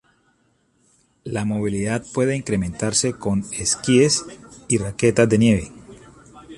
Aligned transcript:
La 1.25 1.45
movilidad 1.45 2.03
puede 2.11 2.35
incrementarse 2.35 3.13
con 3.13 3.45
esquíes 3.53 4.25
y 4.67 4.79
raquetas 4.79 5.29
de 5.29 5.37
nieve. 5.37 5.71